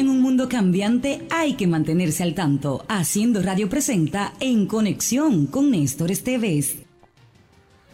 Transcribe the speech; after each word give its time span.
En 0.00 0.08
un 0.08 0.22
mundo 0.22 0.48
cambiante 0.48 1.28
hay 1.30 1.56
que 1.56 1.66
mantenerse 1.66 2.22
al 2.22 2.34
tanto. 2.34 2.86
Haciendo 2.88 3.42
Radio 3.42 3.68
presenta 3.68 4.32
En 4.40 4.66
Conexión 4.66 5.46
con 5.46 5.70
Néstor 5.70 6.10
Esteves. 6.10 6.78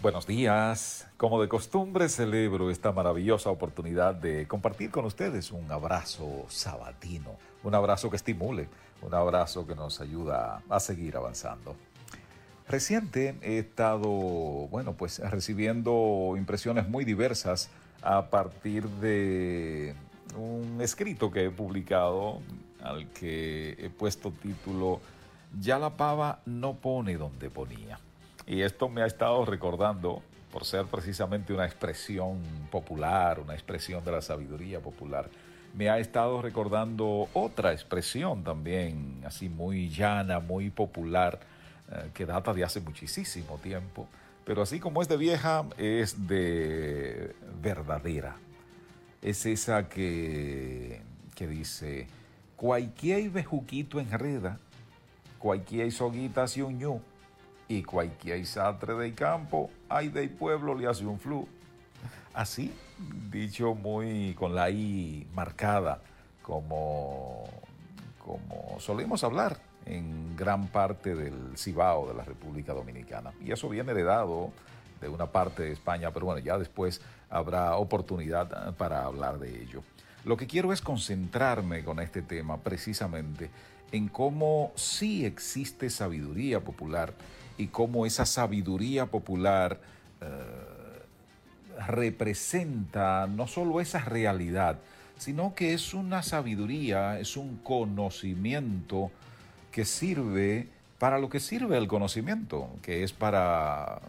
Buenos 0.02 0.24
días. 0.24 1.08
Como 1.16 1.42
de 1.42 1.48
costumbre 1.48 2.08
celebro 2.08 2.70
esta 2.70 2.92
maravillosa 2.92 3.50
oportunidad 3.50 4.14
de 4.14 4.46
compartir 4.46 4.92
con 4.92 5.04
ustedes 5.04 5.50
un 5.50 5.68
abrazo 5.72 6.46
sabatino, 6.46 7.32
un 7.64 7.74
abrazo 7.74 8.08
que 8.08 8.14
estimule, 8.14 8.68
un 9.02 9.12
abrazo 9.12 9.66
que 9.66 9.74
nos 9.74 10.00
ayuda 10.00 10.62
a 10.68 10.78
seguir 10.78 11.16
avanzando. 11.16 11.74
Reciente 12.68 13.34
he 13.42 13.58
estado, 13.58 14.08
bueno, 14.08 14.92
pues 14.92 15.18
recibiendo 15.18 16.34
impresiones 16.36 16.88
muy 16.88 17.04
diversas 17.04 17.68
a 18.00 18.30
partir 18.30 18.86
de 18.86 19.96
un 20.76 20.82
escrito 20.82 21.30
que 21.30 21.46
he 21.46 21.50
publicado 21.50 22.42
al 22.82 23.08
que 23.08 23.76
he 23.78 23.88
puesto 23.88 24.30
título 24.30 25.00
Ya 25.58 25.78
la 25.78 25.96
pava 25.96 26.40
no 26.44 26.74
pone 26.74 27.16
donde 27.16 27.48
ponía. 27.48 27.98
Y 28.46 28.60
esto 28.60 28.90
me 28.90 29.00
ha 29.00 29.06
estado 29.06 29.46
recordando, 29.46 30.22
por 30.52 30.66
ser 30.66 30.84
precisamente 30.84 31.54
una 31.54 31.64
expresión 31.64 32.42
popular, 32.70 33.40
una 33.40 33.54
expresión 33.54 34.04
de 34.04 34.12
la 34.12 34.20
sabiduría 34.20 34.78
popular, 34.80 35.30
me 35.74 35.88
ha 35.88 35.98
estado 35.98 36.42
recordando 36.42 37.28
otra 37.32 37.72
expresión 37.72 38.44
también, 38.44 39.22
así 39.24 39.48
muy 39.48 39.88
llana, 39.88 40.40
muy 40.40 40.68
popular, 40.68 41.40
eh, 41.90 42.10
que 42.12 42.26
data 42.26 42.52
de 42.52 42.64
hace 42.64 42.80
muchísimo 42.80 43.58
tiempo, 43.62 44.08
pero 44.44 44.60
así 44.60 44.78
como 44.78 45.00
es 45.00 45.08
de 45.08 45.16
vieja, 45.16 45.64
es 45.78 46.28
de 46.28 47.34
verdadera. 47.62 48.36
Es 49.26 49.44
esa 49.44 49.88
que, 49.88 51.00
que 51.34 51.48
dice, 51.48 52.06
cualquier 52.54 53.28
bejuquito 53.30 53.98
enreda, 53.98 54.60
cualquier 55.40 55.90
soguita 55.90 56.44
hace 56.44 56.62
un 56.62 56.78
ñu, 56.78 57.00
y 57.66 57.82
cualquier 57.82 58.46
sastre 58.46 58.94
del 58.94 59.16
campo, 59.16 59.68
ay 59.88 60.10
del 60.10 60.30
pueblo 60.30 60.76
le 60.76 60.86
hace 60.86 61.04
un 61.04 61.18
flu. 61.18 61.48
Así, 62.34 62.72
dicho 63.28 63.74
muy 63.74 64.32
con 64.34 64.54
la 64.54 64.70
I 64.70 65.26
marcada, 65.34 66.00
como, 66.40 67.48
como 68.24 68.78
solemos 68.78 69.24
hablar 69.24 69.58
en 69.86 70.36
gran 70.36 70.68
parte 70.68 71.16
del 71.16 71.58
Cibao 71.58 72.06
de 72.06 72.14
la 72.14 72.22
República 72.22 72.74
Dominicana. 72.74 73.32
Y 73.44 73.50
eso 73.50 73.68
viene 73.68 73.90
heredado 73.90 74.52
de 75.00 75.08
una 75.08 75.26
parte 75.26 75.64
de 75.64 75.72
España, 75.72 76.10
pero 76.12 76.26
bueno, 76.26 76.40
ya 76.40 76.58
después 76.58 77.00
habrá 77.30 77.76
oportunidad 77.76 78.74
para 78.76 79.04
hablar 79.04 79.38
de 79.38 79.62
ello. 79.62 79.82
Lo 80.24 80.36
que 80.36 80.46
quiero 80.46 80.72
es 80.72 80.80
concentrarme 80.80 81.84
con 81.84 82.00
este 82.00 82.22
tema 82.22 82.58
precisamente 82.58 83.50
en 83.92 84.08
cómo 84.08 84.72
sí 84.74 85.24
existe 85.24 85.90
sabiduría 85.90 86.60
popular 86.60 87.14
y 87.58 87.68
cómo 87.68 88.06
esa 88.06 88.26
sabiduría 88.26 89.06
popular 89.06 89.80
eh, 90.20 90.26
representa 91.86 93.26
no 93.26 93.46
solo 93.46 93.80
esa 93.80 94.00
realidad, 94.00 94.78
sino 95.18 95.54
que 95.54 95.74
es 95.74 95.94
una 95.94 96.22
sabiduría, 96.22 97.18
es 97.18 97.36
un 97.36 97.56
conocimiento 97.58 99.10
que 99.70 99.84
sirve 99.84 100.68
para 100.98 101.18
lo 101.18 101.28
que 101.28 101.40
sirve 101.40 101.76
el 101.76 101.88
conocimiento, 101.88 102.70
que 102.82 103.02
es 103.02 103.12
para 103.12 104.00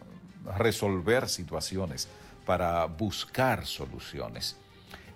resolver 0.56 1.28
situaciones, 1.28 2.08
para 2.46 2.86
buscar 2.86 3.66
soluciones. 3.66 4.56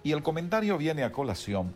Y 0.03 0.13
el 0.13 0.23
comentario 0.23 0.77
viene 0.77 1.03
a 1.03 1.13
colación 1.13 1.75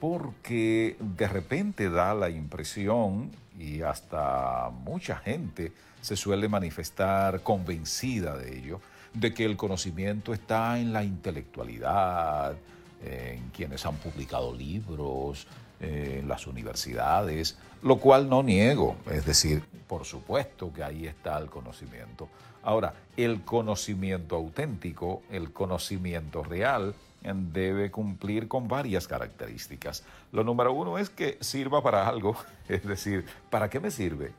porque 0.00 0.96
de 1.00 1.28
repente 1.28 1.90
da 1.90 2.14
la 2.14 2.30
impresión, 2.30 3.30
y 3.58 3.82
hasta 3.82 4.70
mucha 4.70 5.16
gente 5.16 5.72
se 6.00 6.16
suele 6.16 6.48
manifestar 6.48 7.42
convencida 7.42 8.36
de 8.36 8.58
ello, 8.58 8.80
de 9.14 9.34
que 9.34 9.44
el 9.44 9.56
conocimiento 9.56 10.32
está 10.32 10.78
en 10.78 10.92
la 10.92 11.02
intelectualidad, 11.02 12.54
en 13.02 13.50
quienes 13.50 13.84
han 13.86 13.96
publicado 13.96 14.54
libros, 14.54 15.46
en 15.80 16.26
las 16.26 16.46
universidades, 16.46 17.56
lo 17.82 17.98
cual 17.98 18.28
no 18.28 18.42
niego, 18.42 18.96
es 19.10 19.24
decir, 19.24 19.62
por 19.86 20.04
supuesto 20.04 20.72
que 20.72 20.82
ahí 20.82 21.06
está 21.06 21.38
el 21.38 21.46
conocimiento. 21.46 22.28
Ahora, 22.62 22.94
el 23.16 23.42
conocimiento 23.42 24.36
auténtico, 24.36 25.22
el 25.30 25.52
conocimiento 25.52 26.42
real, 26.42 26.94
debe 27.22 27.90
cumplir 27.90 28.48
con 28.48 28.68
varias 28.68 29.06
características. 29.08 30.04
Lo 30.32 30.44
número 30.44 30.72
uno 30.72 30.98
es 30.98 31.10
que 31.10 31.36
sirva 31.40 31.82
para 31.82 32.06
algo, 32.08 32.36
es 32.68 32.84
decir, 32.84 33.26
¿para 33.50 33.68
qué 33.68 33.80
me 33.80 33.90
sirve? 33.90 34.32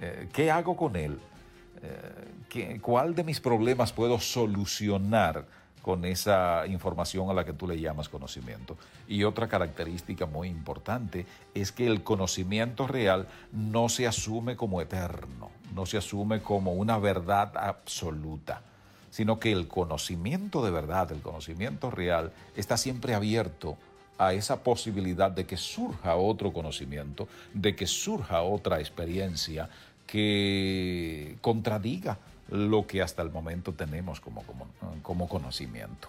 Eh, 0.00 0.28
¿Qué 0.32 0.50
hago 0.50 0.76
con 0.76 0.96
él? 0.96 1.18
Eh, 1.82 2.78
¿Cuál 2.80 3.14
de 3.14 3.24
mis 3.24 3.40
problemas 3.40 3.92
puedo 3.92 4.18
solucionar 4.18 5.44
con 5.86 6.04
esa 6.04 6.66
información 6.66 7.30
a 7.30 7.32
la 7.32 7.44
que 7.44 7.52
tú 7.52 7.68
le 7.68 7.80
llamas 7.80 8.08
conocimiento? 8.08 8.76
Y 9.06 9.22
otra 9.22 9.46
característica 9.46 10.26
muy 10.26 10.48
importante 10.48 11.26
es 11.54 11.70
que 11.70 11.86
el 11.86 12.02
conocimiento 12.02 12.88
real 12.88 13.28
no 13.52 13.88
se 13.88 14.08
asume 14.08 14.56
como 14.56 14.82
eterno, 14.82 15.52
no 15.76 15.86
se 15.86 15.96
asume 15.96 16.40
como 16.40 16.72
una 16.72 16.98
verdad 16.98 17.56
absoluta 17.56 18.62
sino 19.08 19.38
que 19.40 19.50
el 19.50 19.66
conocimiento 19.66 20.62
de 20.62 20.70
verdad, 20.70 21.10
el 21.10 21.22
conocimiento 21.22 21.90
real, 21.90 22.32
está 22.54 22.76
siempre 22.76 23.14
abierto 23.14 23.78
a 24.18 24.34
esa 24.34 24.62
posibilidad 24.62 25.30
de 25.30 25.46
que 25.46 25.56
surja 25.56 26.16
otro 26.16 26.52
conocimiento, 26.52 27.26
de 27.54 27.74
que 27.74 27.86
surja 27.86 28.42
otra 28.42 28.78
experiencia 28.78 29.70
que 30.06 31.38
contradiga 31.40 32.18
lo 32.50 32.86
que 32.86 33.02
hasta 33.02 33.22
el 33.22 33.30
momento 33.30 33.72
tenemos 33.72 34.20
como, 34.20 34.44
como, 35.02 35.28
conocimiento. 35.28 36.08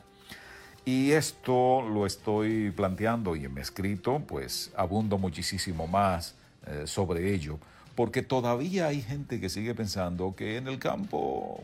Y 0.86 1.12
esto 1.12 1.82
lo 1.82 2.06
estoy 2.06 2.72
planteando 2.72 3.36
y 3.36 3.46
en 3.46 3.54
mi 3.54 3.62
escrito, 3.62 4.22
pues 4.26 4.72
abundo 4.76 5.18
muchísimo 5.18 5.88
más 5.88 6.36
eh, 6.66 6.84
sobre 6.86 7.34
ello, 7.34 7.60
porque 7.96 8.22
todavía 8.22 8.88
hay 8.88 9.02
gente 9.02 9.42
que 9.42 9.50
sigue 9.50 9.76
pensando 9.76 10.36
que 10.36 10.58
en 10.58 10.68
el 10.68 10.80
campo 10.80 11.62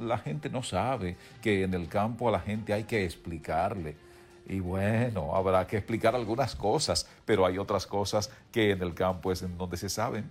la 0.00 0.18
gente 0.18 0.48
no 0.48 0.62
sabe 0.62 1.16
que 1.42 1.62
en 1.62 1.74
el 1.74 1.88
campo 1.88 2.28
a 2.28 2.32
la 2.32 2.40
gente 2.40 2.72
hay 2.72 2.84
que 2.84 3.04
explicarle. 3.04 3.94
Y 4.48 4.58
bueno, 4.58 5.36
habrá 5.36 5.66
que 5.66 5.76
explicar 5.76 6.16
algunas 6.16 6.56
cosas, 6.56 7.06
pero 7.24 7.46
hay 7.46 7.58
otras 7.58 7.86
cosas 7.86 8.32
que 8.50 8.72
en 8.72 8.82
el 8.82 8.94
campo 8.94 9.30
es 9.30 9.42
en 9.42 9.56
donde 9.56 9.76
se 9.76 9.88
saben. 9.88 10.28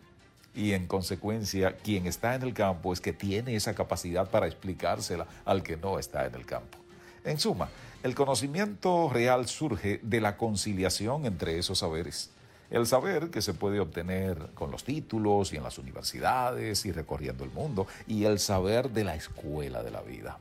Y 0.55 0.73
en 0.73 0.87
consecuencia, 0.87 1.77
quien 1.77 2.07
está 2.07 2.35
en 2.35 2.41
el 2.41 2.53
campo 2.53 2.91
es 2.91 3.01
que 3.01 3.13
tiene 3.13 3.55
esa 3.55 3.75
capacidad 3.75 4.29
para 4.29 4.47
explicársela 4.47 5.27
al 5.45 5.63
que 5.63 5.77
no 5.77 5.99
está 5.99 6.25
en 6.25 6.35
el 6.35 6.45
campo. 6.45 6.77
En 7.23 7.37
suma, 7.37 7.69
el 8.01 8.15
conocimiento 8.15 9.09
real 9.09 9.47
surge 9.47 9.99
de 10.01 10.21
la 10.21 10.37
conciliación 10.37 11.25
entre 11.25 11.57
esos 11.59 11.79
saberes. 11.79 12.31
El 12.71 12.85
saber 12.85 13.29
que 13.29 13.41
se 13.41 13.53
puede 13.53 13.79
obtener 13.79 14.37
con 14.53 14.71
los 14.71 14.83
títulos 14.83 15.53
y 15.53 15.57
en 15.57 15.63
las 15.63 15.77
universidades 15.77 16.85
y 16.85 16.91
recorriendo 16.91 17.43
el 17.43 17.49
mundo, 17.49 17.87
y 18.07 18.25
el 18.25 18.39
saber 18.39 18.91
de 18.91 19.03
la 19.03 19.15
escuela 19.15 19.83
de 19.83 19.91
la 19.91 20.01
vida. 20.01 20.37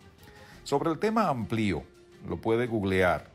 Sobre 0.62 0.90
el 0.90 0.98
tema 0.98 1.28
amplio, 1.28 1.82
lo 2.28 2.36
puede 2.36 2.66
googlear. 2.66 3.26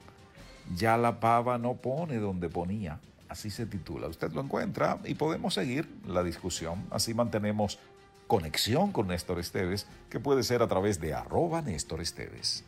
Ya 0.76 0.96
la 0.98 1.20
pava 1.20 1.58
no 1.58 1.74
pone 1.74 2.18
donde 2.18 2.50
ponía. 2.50 3.00
Así 3.34 3.50
se 3.50 3.66
titula. 3.66 4.08
Usted 4.08 4.32
lo 4.34 4.42
encuentra 4.42 5.00
y 5.06 5.16
podemos 5.16 5.56
seguir 5.56 5.90
la 6.06 6.22
discusión. 6.22 6.86
Así 6.92 7.16
mantenemos 7.16 7.80
conexión 8.28 8.92
con 8.92 9.08
Néstor 9.08 9.40
Esteves, 9.40 9.88
que 10.12 10.20
puede 10.20 10.44
ser 10.44 10.62
a 10.62 10.68
través 10.68 11.02
de 11.02 11.16
arroba 11.16 11.64
Néstor 11.64 12.00
Esteves. 12.00 12.62